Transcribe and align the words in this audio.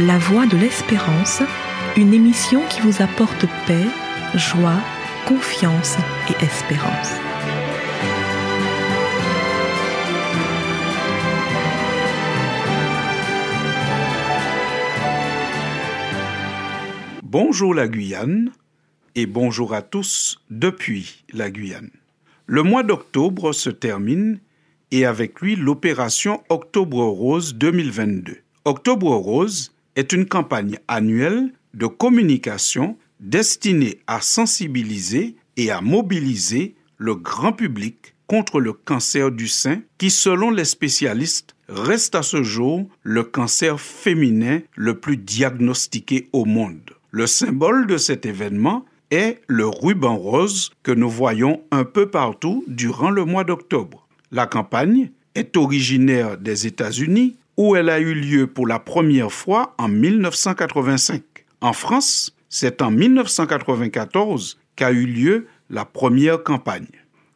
La 0.00 0.16
Voix 0.16 0.46
de 0.46 0.56
l'Espérance, 0.56 1.42
une 1.96 2.14
émission 2.14 2.64
qui 2.68 2.80
vous 2.82 3.02
apporte 3.02 3.46
paix, 3.66 3.84
joie, 4.36 4.80
confiance 5.26 5.96
et 6.30 6.44
espérance. 6.44 7.10
Bonjour 17.24 17.74
la 17.74 17.88
Guyane 17.88 18.52
et 19.16 19.26
bonjour 19.26 19.74
à 19.74 19.82
tous 19.82 20.38
depuis 20.48 21.24
la 21.32 21.50
Guyane. 21.50 21.90
Le 22.46 22.62
mois 22.62 22.84
d'octobre 22.84 23.52
se 23.52 23.70
termine 23.70 24.38
et 24.92 25.06
avec 25.06 25.40
lui 25.40 25.56
l'opération 25.56 26.44
Octobre 26.50 27.02
Rose 27.02 27.56
2022. 27.56 28.36
Octobre 28.64 29.16
Rose 29.16 29.72
est 29.98 30.12
une 30.12 30.26
campagne 30.26 30.78
annuelle 30.86 31.52
de 31.74 31.86
communication 31.86 32.96
destinée 33.18 33.98
à 34.06 34.20
sensibiliser 34.20 35.34
et 35.56 35.72
à 35.72 35.80
mobiliser 35.80 36.76
le 36.98 37.16
grand 37.16 37.52
public 37.52 38.14
contre 38.28 38.60
le 38.60 38.72
cancer 38.72 39.32
du 39.32 39.48
sein 39.48 39.80
qui, 39.98 40.10
selon 40.10 40.50
les 40.50 40.66
spécialistes, 40.66 41.56
reste 41.68 42.14
à 42.14 42.22
ce 42.22 42.44
jour 42.44 42.88
le 43.02 43.24
cancer 43.24 43.80
féminin 43.80 44.60
le 44.76 45.00
plus 45.00 45.16
diagnostiqué 45.16 46.28
au 46.32 46.44
monde. 46.44 46.92
Le 47.10 47.26
symbole 47.26 47.88
de 47.88 47.96
cet 47.96 48.24
événement 48.24 48.84
est 49.10 49.40
le 49.48 49.66
ruban 49.66 50.16
rose 50.16 50.70
que 50.84 50.92
nous 50.92 51.10
voyons 51.10 51.60
un 51.72 51.82
peu 51.82 52.08
partout 52.08 52.62
durant 52.68 53.10
le 53.10 53.24
mois 53.24 53.42
d'octobre. 53.42 54.06
La 54.30 54.46
campagne 54.46 55.10
est 55.34 55.56
originaire 55.56 56.38
des 56.38 56.68
États-Unis 56.68 57.36
où 57.58 57.74
elle 57.74 57.90
a 57.90 57.98
eu 57.98 58.14
lieu 58.14 58.46
pour 58.46 58.68
la 58.68 58.78
première 58.78 59.32
fois 59.32 59.74
en 59.78 59.88
1985. 59.88 61.22
En 61.60 61.72
France, 61.72 62.34
c'est 62.48 62.80
en 62.80 62.92
1994 62.92 64.58
qu'a 64.76 64.92
eu 64.92 65.04
lieu 65.04 65.48
la 65.68 65.84
première 65.84 66.42
campagne. 66.44 66.86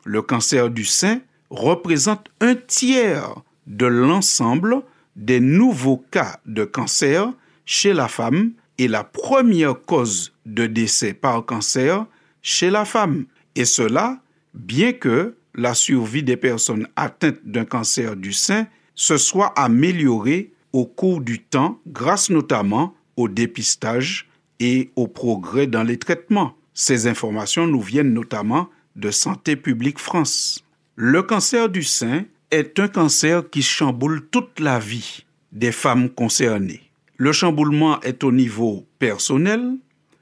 Le 0.04 0.22
cancer 0.22 0.70
du 0.70 0.84
sein 0.84 1.18
représente 1.50 2.28
un 2.40 2.54
tiers 2.54 3.34
de 3.66 3.86
l'ensemble 3.86 4.82
des 5.16 5.40
nouveaux 5.40 6.04
cas 6.12 6.38
de 6.46 6.64
cancer 6.64 7.32
chez 7.66 7.92
la 7.92 8.06
femme 8.06 8.52
et 8.78 8.86
la 8.86 9.02
première 9.02 9.74
cause 9.82 10.32
de 10.46 10.66
décès 10.66 11.14
par 11.14 11.44
cancer 11.44 12.06
chez 12.42 12.70
la 12.70 12.84
femme. 12.84 13.26
Et 13.56 13.64
cela, 13.64 14.20
bien 14.54 14.92
que 14.92 15.34
la 15.56 15.74
survie 15.74 16.22
des 16.22 16.36
personnes 16.36 16.86
atteintes 16.94 17.44
d'un 17.44 17.64
cancer 17.64 18.14
du 18.14 18.32
sein 18.32 18.68
se 18.94 19.16
soit 19.16 19.52
améliorée 19.58 20.52
au 20.72 20.86
cours 20.86 21.20
du 21.20 21.40
temps 21.40 21.80
grâce 21.86 22.30
notamment 22.30 22.94
au 23.16 23.28
dépistage 23.28 24.28
et 24.60 24.90
au 24.96 25.06
progrès 25.06 25.66
dans 25.66 25.82
les 25.82 25.98
traitements. 25.98 26.54
Ces 26.74 27.06
informations 27.06 27.66
nous 27.66 27.80
viennent 27.80 28.14
notamment 28.14 28.68
de 28.96 29.10
Santé 29.10 29.56
publique 29.56 29.98
France. 29.98 30.64
Le 30.96 31.22
cancer 31.22 31.68
du 31.68 31.82
sein 31.82 32.24
est 32.50 32.78
un 32.78 32.88
cancer 32.88 33.48
qui 33.48 33.62
chamboule 33.62 34.26
toute 34.30 34.60
la 34.60 34.78
vie 34.78 35.24
des 35.52 35.72
femmes 35.72 36.08
concernées. 36.08 36.82
Le 37.16 37.32
chamboulement 37.32 38.00
est 38.00 38.24
au 38.24 38.32
niveau 38.32 38.86
personnel, 38.98 39.76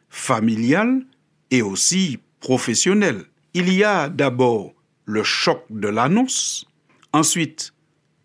familial 0.09 1.03
et 1.51 1.63
aussi 1.63 2.19
professionnel. 2.41 3.25
Il 3.55 3.73
y 3.73 3.85
a 3.85 4.09
d'abord 4.09 4.75
le 5.05 5.23
choc 5.23 5.65
de 5.71 5.89
l'annonce, 5.89 6.67
ensuite 7.13 7.73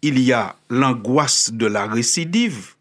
il 0.05 0.19
y 0.19 0.33
a 0.33 0.55
l'angoisse 0.69 1.51
de 1.51 1.65
la 1.65 1.87
récidive, 1.87 2.75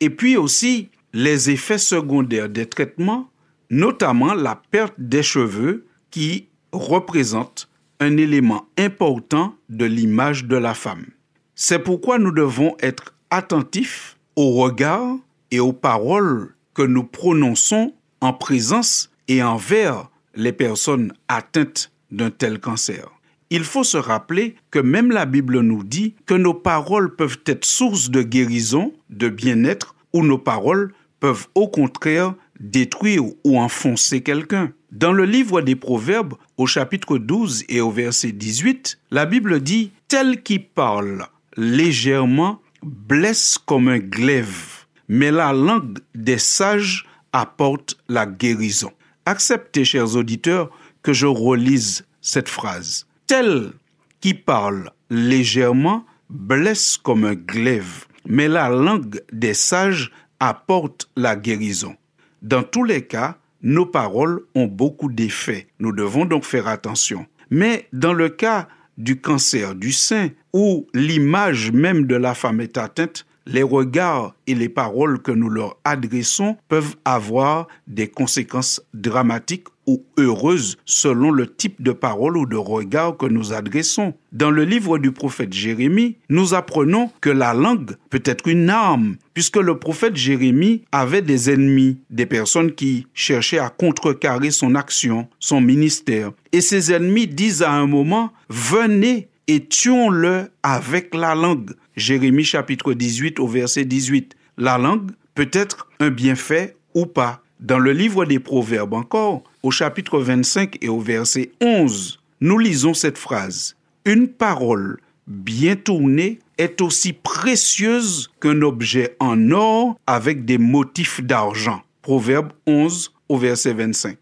et 0.00 0.10
puis 0.10 0.36
aussi 0.36 0.88
les 1.12 1.50
effets 1.50 1.78
secondaires 1.78 2.48
des 2.48 2.66
traitements, 2.66 3.30
notamment 3.70 4.34
la 4.34 4.60
perte 4.72 4.94
des 4.98 5.22
cheveux 5.22 5.86
qui 6.10 6.48
représente 6.72 7.68
un 8.00 8.16
élément 8.16 8.66
important 8.76 9.54
de 9.68 9.84
l'image 9.84 10.46
de 10.46 10.56
la 10.56 10.74
femme. 10.74 11.06
C'est 11.54 11.78
pourquoi 11.78 12.18
nous 12.18 12.32
devons 12.32 12.76
être 12.80 13.14
attentifs 13.30 14.18
au 14.34 14.54
regard 14.54 15.14
et 15.52 15.60
aux 15.60 15.72
paroles 15.72 16.56
que 16.74 16.82
nous 16.82 17.04
prononçons 17.04 17.94
en 18.20 18.32
présence 18.32 19.12
et 19.28 19.44
envers 19.44 20.10
les 20.34 20.52
personnes 20.52 21.12
atteintes 21.28 21.92
d'un 22.10 22.30
tel 22.30 22.58
cancer. 22.58 23.13
Il 23.56 23.62
faut 23.62 23.84
se 23.84 23.96
rappeler 23.96 24.56
que 24.72 24.80
même 24.80 25.12
la 25.12 25.26
Bible 25.26 25.60
nous 25.60 25.84
dit 25.84 26.16
que 26.26 26.34
nos 26.34 26.54
paroles 26.54 27.14
peuvent 27.14 27.38
être 27.46 27.64
source 27.64 28.10
de 28.10 28.20
guérison, 28.20 28.92
de 29.10 29.28
bien-être, 29.28 29.94
ou 30.12 30.24
nos 30.24 30.38
paroles 30.38 30.92
peuvent 31.20 31.46
au 31.54 31.68
contraire 31.68 32.34
détruire 32.58 33.22
ou 33.44 33.60
enfoncer 33.60 34.22
quelqu'un. 34.22 34.72
Dans 34.90 35.12
le 35.12 35.24
livre 35.24 35.60
des 35.60 35.76
Proverbes, 35.76 36.34
au 36.56 36.66
chapitre 36.66 37.16
12 37.16 37.62
et 37.68 37.80
au 37.80 37.92
verset 37.92 38.32
18, 38.32 38.98
la 39.12 39.24
Bible 39.24 39.60
dit 39.60 39.92
Tel 40.08 40.42
qui 40.42 40.58
parle 40.58 41.24
légèrement 41.56 42.60
blesse 42.82 43.56
comme 43.64 43.86
un 43.86 44.00
glaive, 44.00 44.84
mais 45.06 45.30
la 45.30 45.52
langue 45.52 46.00
des 46.16 46.38
sages 46.38 47.06
apporte 47.32 47.98
la 48.08 48.26
guérison. 48.26 48.90
Acceptez, 49.26 49.84
chers 49.84 50.16
auditeurs, 50.16 50.70
que 51.04 51.12
je 51.12 51.26
relise 51.26 52.04
cette 52.20 52.48
phrase. 52.48 53.06
Tel 53.26 53.72
qui 54.20 54.34
parle 54.34 54.90
légèrement 55.08 56.04
blesse 56.28 56.98
comme 56.98 57.24
un 57.24 57.34
glaive, 57.34 58.06
mais 58.26 58.48
la 58.48 58.68
langue 58.68 59.22
des 59.32 59.54
sages 59.54 60.10
apporte 60.40 61.10
la 61.16 61.36
guérison. 61.36 61.96
Dans 62.42 62.62
tous 62.62 62.84
les 62.84 63.06
cas, 63.06 63.38
nos 63.62 63.86
paroles 63.86 64.42
ont 64.54 64.66
beaucoup 64.66 65.10
d'effets. 65.10 65.68
Nous 65.78 65.92
devons 65.92 66.26
donc 66.26 66.44
faire 66.44 66.68
attention. 66.68 67.26
Mais 67.50 67.88
dans 67.94 68.12
le 68.12 68.28
cas 68.28 68.68
du 68.98 69.20
cancer 69.20 69.74
du 69.74 69.92
sein, 69.92 70.28
où 70.52 70.86
l'image 70.92 71.72
même 71.72 72.06
de 72.06 72.14
la 72.14 72.34
femme 72.34 72.60
est 72.60 72.76
atteinte, 72.76 73.26
les 73.46 73.62
regards 73.62 74.34
et 74.46 74.54
les 74.54 74.68
paroles 74.68 75.20
que 75.20 75.32
nous 75.32 75.48
leur 75.48 75.76
adressons 75.84 76.56
peuvent 76.68 76.96
avoir 77.04 77.68
des 77.86 78.08
conséquences 78.08 78.82
dramatiques 78.94 79.68
ou 79.86 80.02
heureuses 80.18 80.78
selon 80.84 81.30
le 81.30 81.46
type 81.46 81.82
de 81.82 81.92
parole 81.92 82.38
ou 82.38 82.46
de 82.46 82.56
regard 82.56 83.16
que 83.16 83.26
nous 83.26 83.52
adressons. 83.52 84.14
Dans 84.32 84.50
le 84.50 84.64
livre 84.64 84.98
du 84.98 85.12
prophète 85.12 85.52
Jérémie, 85.52 86.16
nous 86.30 86.54
apprenons 86.54 87.10
que 87.20 87.30
la 87.30 87.52
langue 87.54 87.96
peut 88.10 88.22
être 88.24 88.48
une 88.48 88.70
arme, 88.70 89.16
puisque 89.34 89.58
le 89.58 89.78
prophète 89.78 90.16
Jérémie 90.16 90.82
avait 90.90 91.22
des 91.22 91.50
ennemis, 91.50 91.98
des 92.10 92.26
personnes 92.26 92.72
qui 92.72 93.06
cherchaient 93.12 93.58
à 93.58 93.68
contrecarrer 93.68 94.50
son 94.50 94.74
action, 94.74 95.28
son 95.38 95.60
ministère. 95.60 96.32
Et 96.52 96.60
ces 96.60 96.92
ennemis 96.92 97.26
disent 97.26 97.62
à 97.62 97.72
un 97.72 97.86
moment, 97.86 98.32
venez 98.48 99.28
et 99.46 99.66
tuons-le 99.66 100.50
avec 100.62 101.14
la 101.14 101.34
langue. 101.34 101.72
Jérémie 101.96 102.44
chapitre 102.44 102.92
18 102.92 103.38
au 103.38 103.46
verset 103.46 103.84
18. 103.84 104.36
La 104.58 104.78
langue 104.78 105.12
peut 105.34 105.50
être 105.52 105.88
un 106.00 106.10
bienfait 106.10 106.76
ou 106.94 107.06
pas. 107.06 107.42
Dans 107.60 107.78
le 107.78 107.92
livre 107.92 108.24
des 108.24 108.40
Proverbes 108.40 108.94
encore, 108.94 109.44
au 109.62 109.70
chapitre 109.70 110.18
25 110.18 110.78
et 110.82 110.88
au 110.88 111.00
verset 111.00 111.52
11, 111.60 112.20
nous 112.40 112.58
lisons 112.58 112.94
cette 112.94 113.18
phrase. 113.18 113.76
Une 114.04 114.28
parole 114.28 114.98
bien 115.26 115.76
tournée 115.76 116.40
est 116.58 116.80
aussi 116.80 117.12
précieuse 117.12 118.30
qu'un 118.40 118.60
objet 118.62 119.16
en 119.20 119.50
or 119.50 119.98
avec 120.06 120.44
des 120.44 120.58
motifs 120.58 121.22
d'argent. 121.22 121.82
Proverbe 122.02 122.52
11 122.66 123.12
au 123.28 123.38
verset 123.38 123.72
25. 123.72 124.18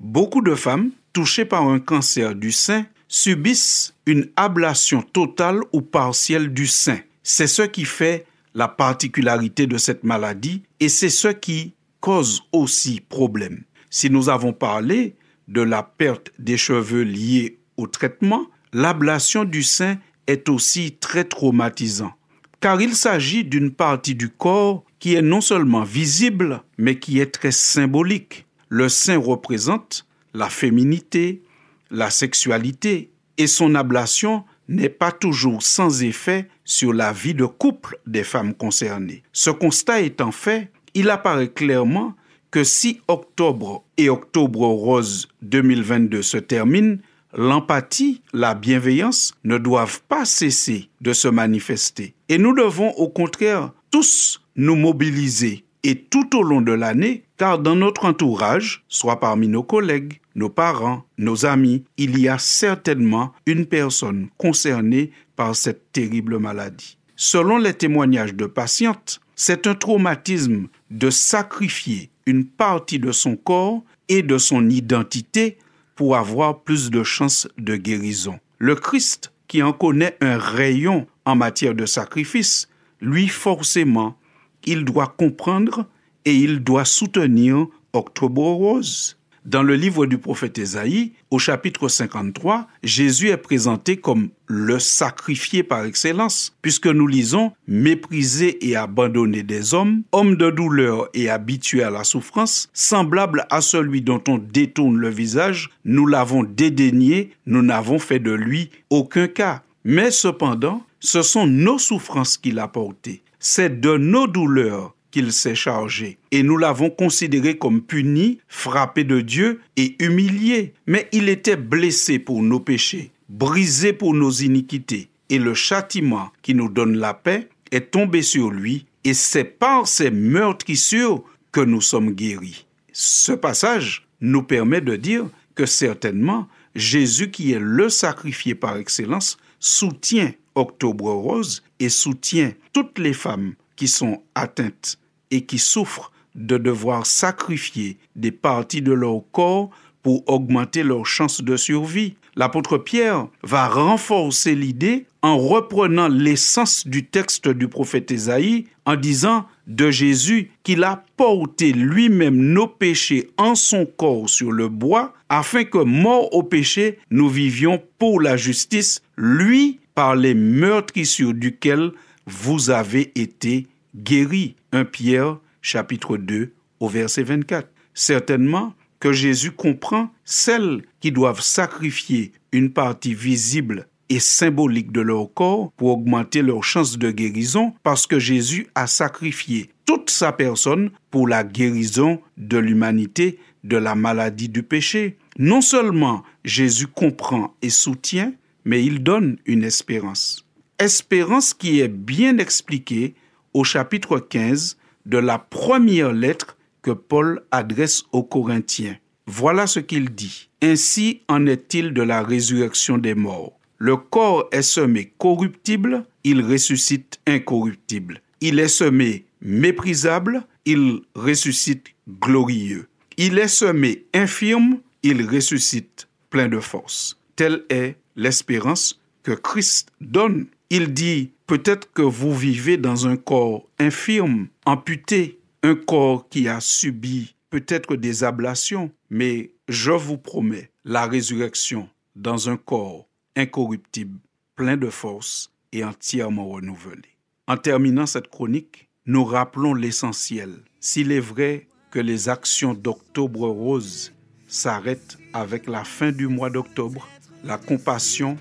Beaucoup 0.00 0.42
de 0.42 0.54
femmes 0.54 0.90
touchées 1.12 1.44
par 1.44 1.62
un 1.62 1.78
cancer 1.78 2.34
du 2.34 2.52
sein 2.52 2.84
subissent 3.08 3.94
une 4.06 4.28
ablation 4.36 5.02
totale 5.02 5.60
ou 5.72 5.80
partielle 5.80 6.52
du 6.52 6.66
sein. 6.66 6.98
C'est 7.22 7.46
ce 7.46 7.62
qui 7.62 7.84
fait 7.84 8.26
la 8.54 8.68
particularité 8.68 9.66
de 9.66 9.78
cette 9.78 10.04
maladie 10.04 10.62
et 10.80 10.88
c'est 10.88 11.10
ce 11.10 11.28
qui 11.28 11.74
cause 12.00 12.42
aussi 12.52 13.00
problème. 13.00 13.64
Si 13.90 14.10
nous 14.10 14.28
avons 14.28 14.52
parlé 14.52 15.14
de 15.48 15.62
la 15.62 15.82
perte 15.82 16.32
des 16.38 16.56
cheveux 16.56 17.02
liés 17.02 17.58
au 17.76 17.86
traitement, 17.86 18.46
l'ablation 18.72 19.44
du 19.44 19.62
sein 19.62 19.98
est 20.26 20.48
aussi 20.48 20.96
très 20.98 21.24
traumatisant, 21.24 22.12
car 22.60 22.80
il 22.80 22.94
s'agit 22.94 23.44
d'une 23.44 23.70
partie 23.70 24.14
du 24.14 24.28
corps 24.28 24.84
qui 24.98 25.14
est 25.14 25.22
non 25.22 25.40
seulement 25.40 25.82
visible, 25.82 26.62
mais 26.78 26.98
qui 26.98 27.20
est 27.20 27.32
très 27.32 27.52
symbolique. 27.52 28.46
Le 28.68 28.88
sein 28.88 29.18
représente 29.18 30.06
la 30.32 30.48
féminité, 30.48 31.42
la 31.90 32.10
sexualité 32.10 33.10
et 33.36 33.46
son 33.46 33.74
ablation 33.74 34.44
n'est 34.68 34.88
pas 34.88 35.12
toujours 35.12 35.62
sans 35.62 36.02
effet 36.02 36.48
sur 36.64 36.92
la 36.92 37.12
vie 37.12 37.34
de 37.34 37.46
couple 37.46 37.98
des 38.06 38.24
femmes 38.24 38.54
concernées. 38.54 39.22
Ce 39.32 39.50
constat 39.50 40.00
étant 40.00 40.32
fait, 40.32 40.70
il 40.94 41.10
apparaît 41.10 41.50
clairement 41.50 42.14
que 42.50 42.64
si 42.64 43.00
octobre 43.08 43.82
et 43.96 44.08
octobre 44.08 44.60
rose 44.60 45.28
2022 45.42 46.22
se 46.22 46.36
terminent, 46.36 46.98
l'empathie, 47.32 48.22
la 48.32 48.54
bienveillance 48.54 49.34
ne 49.44 49.58
doivent 49.58 50.02
pas 50.08 50.24
cesser 50.24 50.90
de 51.00 51.12
se 51.12 51.28
manifester. 51.28 52.14
Et 52.28 52.38
nous 52.38 52.54
devons 52.54 52.90
au 52.90 53.08
contraire 53.08 53.72
tous 53.90 54.42
nous 54.56 54.76
mobiliser 54.76 55.64
et 55.82 55.96
tout 55.96 56.36
au 56.36 56.42
long 56.42 56.60
de 56.60 56.72
l'année, 56.72 57.24
car 57.38 57.58
dans 57.58 57.74
notre 57.74 58.04
entourage, 58.04 58.84
soit 58.88 59.18
parmi 59.18 59.48
nos 59.48 59.64
collègues, 59.64 60.20
nos 60.34 60.48
parents, 60.48 61.04
nos 61.18 61.44
amis, 61.44 61.84
il 61.96 62.18
y 62.20 62.28
a 62.28 62.38
certainement 62.38 63.32
une 63.46 63.66
personne 63.66 64.28
concernée 64.38 65.10
par 65.36 65.56
cette 65.56 65.92
terrible 65.92 66.38
maladie. 66.38 66.98
Selon 67.16 67.58
les 67.58 67.74
témoignages 67.74 68.34
de 68.34 68.46
patientes, 68.46 69.20
c'est 69.36 69.66
un 69.66 69.74
traumatisme 69.74 70.68
de 70.90 71.10
sacrifier 71.10 72.10
une 72.26 72.46
partie 72.46 72.98
de 72.98 73.12
son 73.12 73.36
corps 73.36 73.82
et 74.08 74.22
de 74.22 74.38
son 74.38 74.68
identité 74.68 75.58
pour 75.94 76.16
avoir 76.16 76.62
plus 76.62 76.90
de 76.90 77.02
chances 77.02 77.48
de 77.58 77.76
guérison. 77.76 78.38
Le 78.58 78.74
Christ, 78.74 79.32
qui 79.48 79.62
en 79.62 79.72
connaît 79.72 80.16
un 80.20 80.38
rayon 80.38 81.06
en 81.24 81.36
matière 81.36 81.74
de 81.74 81.86
sacrifice, 81.86 82.68
lui 83.00 83.28
forcément, 83.28 84.16
il 84.64 84.84
doit 84.84 85.14
comprendre 85.18 85.86
et 86.24 86.34
il 86.34 86.60
doit 86.60 86.84
soutenir 86.84 87.66
Octobre 87.92 88.42
Rose. 88.42 89.18
Dans 89.44 89.64
le 89.64 89.74
livre 89.74 90.06
du 90.06 90.18
prophète 90.18 90.56
Ésaïe, 90.58 91.14
au 91.32 91.40
chapitre 91.40 91.88
53, 91.88 92.68
Jésus 92.84 93.30
est 93.30 93.36
présenté 93.36 93.96
comme 93.96 94.28
le 94.46 94.78
sacrifié 94.78 95.64
par 95.64 95.84
excellence, 95.84 96.56
puisque 96.62 96.86
nous 96.86 97.08
lisons 97.08 97.50
méprisé 97.66 98.68
et 98.68 98.76
abandonné 98.76 99.42
des 99.42 99.74
hommes, 99.74 100.02
homme 100.12 100.36
de 100.36 100.48
douleur 100.48 101.08
et 101.12 101.28
habitué 101.28 101.82
à 101.82 101.90
la 101.90 102.04
souffrance, 102.04 102.68
semblable 102.72 103.44
à 103.50 103.60
celui 103.60 104.00
dont 104.00 104.22
on 104.28 104.38
détourne 104.38 104.96
le 104.96 105.08
visage, 105.08 105.70
nous 105.84 106.06
l'avons 106.06 106.44
dédaigné, 106.44 107.32
nous 107.46 107.62
n'avons 107.62 107.98
fait 107.98 108.20
de 108.20 108.32
lui 108.32 108.70
aucun 108.90 109.26
cas. 109.26 109.64
Mais 109.84 110.12
cependant, 110.12 110.86
ce 111.00 111.22
sont 111.22 111.48
nos 111.48 111.78
souffrances 111.78 112.36
qu'il 112.36 112.60
a 112.60 112.68
portées. 112.68 113.22
C'est 113.40 113.80
de 113.80 113.96
nos 113.96 114.28
douleurs 114.28 114.94
qu'il 115.12 115.32
s'est 115.32 115.54
chargé. 115.54 116.18
Et 116.32 116.42
nous 116.42 116.56
l'avons 116.56 116.90
considéré 116.90 117.56
comme 117.56 117.82
puni, 117.82 118.38
frappé 118.48 119.04
de 119.04 119.20
Dieu 119.20 119.60
et 119.76 119.94
humilié. 120.02 120.74
Mais 120.88 121.08
il 121.12 121.28
était 121.28 121.56
blessé 121.56 122.18
pour 122.18 122.42
nos 122.42 122.58
péchés, 122.58 123.12
brisé 123.28 123.92
pour 123.92 124.14
nos 124.14 124.32
iniquités. 124.32 125.08
Et 125.28 125.38
le 125.38 125.54
châtiment 125.54 126.32
qui 126.42 126.54
nous 126.54 126.68
donne 126.68 126.96
la 126.96 127.14
paix 127.14 127.48
est 127.70 127.92
tombé 127.92 128.22
sur 128.22 128.50
lui. 128.50 128.86
Et 129.04 129.14
c'est 129.14 129.44
par 129.44 129.86
ces 129.86 130.10
meurtrissures 130.10 131.22
que 131.52 131.60
nous 131.60 131.80
sommes 131.80 132.12
guéris. 132.12 132.66
Ce 132.92 133.32
passage 133.32 134.06
nous 134.20 134.42
permet 134.42 134.80
de 134.80 134.96
dire 134.96 135.26
que 135.54 135.66
certainement 135.66 136.48
Jésus 136.74 137.30
qui 137.30 137.52
est 137.52 137.60
le 137.60 137.88
sacrifié 137.88 138.54
par 138.54 138.76
excellence 138.76 139.36
soutient 139.60 140.32
Octobre 140.54 141.10
Rose 141.12 141.62
et 141.80 141.88
soutient 141.88 142.52
toutes 142.72 142.98
les 142.98 143.12
femmes 143.12 143.54
qui 143.76 143.88
sont 143.88 144.22
atteintes 144.34 144.98
et 145.32 145.40
qui 145.40 145.58
souffrent 145.58 146.12
de 146.36 146.56
devoir 146.56 147.04
sacrifier 147.06 147.96
des 148.14 148.30
parties 148.30 148.82
de 148.82 148.92
leur 148.92 149.22
corps 149.32 149.70
pour 150.02 150.28
augmenter 150.28 150.82
leurs 150.82 151.06
chances 151.06 151.42
de 151.42 151.56
survie. 151.56 152.14
L'apôtre 152.36 152.78
Pierre 152.78 153.26
va 153.42 153.68
renforcer 153.68 154.54
l'idée 154.54 155.06
en 155.20 155.38
reprenant 155.38 156.08
l'essence 156.08 156.86
du 156.86 157.06
texte 157.06 157.48
du 157.48 157.68
prophète 157.68 158.10
Ésaïe 158.10 158.66
en 158.86 158.96
disant 158.96 159.46
de 159.66 159.90
Jésus 159.90 160.50
qu'il 160.64 160.82
a 160.82 161.04
porté 161.16 161.72
lui-même 161.72 162.36
nos 162.36 162.66
péchés 162.66 163.30
en 163.36 163.54
son 163.54 163.86
corps 163.86 164.28
sur 164.28 164.50
le 164.50 164.68
bois 164.68 165.14
afin 165.28 165.64
que 165.64 165.78
mort 165.78 166.34
au 166.34 166.42
péché 166.42 166.98
nous 167.10 167.28
vivions 167.28 167.80
pour 167.98 168.20
la 168.20 168.36
justice, 168.36 169.02
lui 169.16 169.78
par 169.94 170.16
les 170.16 170.34
meurtrissures 170.34 171.34
duquel 171.34 171.92
vous 172.26 172.70
avez 172.70 173.12
été 173.14 173.66
guéris. 173.94 174.56
1 174.72 174.86
Pierre 174.86 175.38
chapitre 175.60 176.16
2 176.16 176.52
au 176.80 176.88
verset 176.88 177.22
24. 177.22 177.68
Certainement 177.94 178.74
que 179.00 179.12
Jésus 179.12 179.52
comprend 179.52 180.10
celles 180.24 180.82
qui 181.00 181.12
doivent 181.12 181.42
sacrifier 181.42 182.32
une 182.52 182.72
partie 182.72 183.14
visible 183.14 183.86
et 184.08 184.20
symbolique 184.20 184.92
de 184.92 185.00
leur 185.00 185.32
corps 185.32 185.72
pour 185.76 185.90
augmenter 185.90 186.42
leurs 186.42 186.64
chances 186.64 186.98
de 186.98 187.10
guérison 187.10 187.74
parce 187.82 188.06
que 188.06 188.18
Jésus 188.18 188.66
a 188.74 188.86
sacrifié 188.86 189.70
toute 189.84 190.10
sa 190.10 190.32
personne 190.32 190.90
pour 191.10 191.28
la 191.28 191.44
guérison 191.44 192.20
de 192.36 192.58
l'humanité 192.58 193.38
de 193.64 193.76
la 193.76 193.94
maladie 193.94 194.48
du 194.48 194.62
péché. 194.62 195.18
Non 195.38 195.60
seulement 195.60 196.22
Jésus 196.44 196.86
comprend 196.86 197.54
et 197.62 197.70
soutient, 197.70 198.32
mais 198.64 198.84
il 198.84 199.02
donne 199.02 199.38
une 199.46 199.64
espérance. 199.64 200.46
Espérance 200.78 201.54
qui 201.54 201.80
est 201.80 201.88
bien 201.88 202.38
expliquée 202.38 203.14
au 203.54 203.64
chapitre 203.64 204.18
15 204.18 204.76
de 205.06 205.18
la 205.18 205.38
première 205.38 206.12
lettre 206.12 206.56
que 206.82 206.90
Paul 206.90 207.42
adresse 207.50 208.04
aux 208.12 208.22
Corinthiens. 208.22 208.96
Voilà 209.26 209.66
ce 209.66 209.80
qu'il 209.80 210.10
dit. 210.10 210.48
Ainsi 210.62 211.22
en 211.28 211.46
est-il 211.46 211.92
de 211.92 212.02
la 212.02 212.22
résurrection 212.22 212.98
des 212.98 213.14
morts. 213.14 213.58
Le 213.78 213.96
corps 213.96 214.48
est 214.52 214.62
semé 214.62 215.12
corruptible, 215.18 216.04
il 216.24 216.42
ressuscite 216.42 217.20
incorruptible. 217.26 218.20
Il 218.40 218.58
est 218.58 218.68
semé 218.68 219.24
méprisable, 219.40 220.44
il 220.64 221.00
ressuscite 221.14 221.86
glorieux. 222.20 222.88
Il 223.16 223.38
est 223.38 223.48
semé 223.48 224.06
infirme, 224.14 224.78
il 225.02 225.28
ressuscite 225.28 226.08
plein 226.30 226.48
de 226.48 226.60
force. 226.60 227.18
Telle 227.36 227.64
est 227.70 227.96
l'espérance 228.16 229.00
que 229.22 229.32
Christ 229.32 229.88
donne. 230.00 230.46
Il 230.70 230.92
dit 230.92 231.30
Peut-être 231.52 231.92
que 231.92 232.00
vous 232.00 232.34
vivez 232.34 232.78
dans 232.78 233.06
un 233.06 233.18
corps 233.18 233.68
infirme, 233.78 234.48
amputé, 234.64 235.38
un 235.62 235.74
corps 235.74 236.26
qui 236.30 236.48
a 236.48 236.60
subi 236.62 237.34
peut-être 237.50 237.96
des 237.96 238.24
ablations, 238.24 238.90
mais 239.10 239.50
je 239.68 239.90
vous 239.90 240.16
promets 240.16 240.70
la 240.86 241.04
résurrection 241.04 241.90
dans 242.16 242.48
un 242.48 242.56
corps 242.56 243.06
incorruptible, 243.36 244.18
plein 244.56 244.78
de 244.78 244.88
force 244.88 245.52
et 245.72 245.84
entièrement 245.84 246.48
renouvelé. 246.48 247.18
En 247.46 247.58
terminant 247.58 248.06
cette 248.06 248.28
chronique, 248.28 248.88
nous 249.04 249.22
rappelons 249.26 249.74
l'essentiel. 249.74 250.54
S'il 250.80 251.12
est 251.12 251.20
vrai 251.20 251.68
que 251.90 251.98
les 251.98 252.30
actions 252.30 252.72
d'Octobre 252.72 253.46
Rose 253.46 254.14
s'arrêtent 254.46 255.18
avec 255.34 255.66
la 255.66 255.84
fin 255.84 256.12
du 256.12 256.28
mois 256.28 256.48
d'octobre, 256.48 257.06
la 257.44 257.58
compassion 257.58 258.38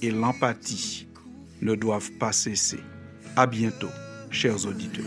et 0.00 0.12
l'empathie 0.12 1.08
ne 1.62 1.74
doivent 1.74 2.12
pas 2.18 2.32
cesser. 2.32 2.80
À 3.36 3.46
bientôt, 3.46 3.88
chers 4.30 4.66
auditeurs. 4.66 5.06